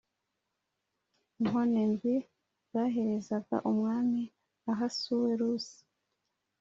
inkone 1.39 1.81
ndwi 1.91 2.13
zaherezaga 2.71 3.57
Umwami 3.71 4.23
Ahasuwerusi 4.71 5.79